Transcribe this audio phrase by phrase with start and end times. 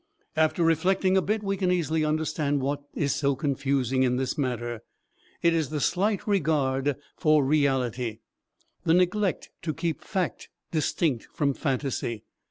[0.35, 4.81] After reflecting a bit we can easily understand what is so confusing in this matter.
[5.43, 8.17] It is the slight regard for reality,
[8.83, 12.23] the neglect to keep fact distinct from phantasy.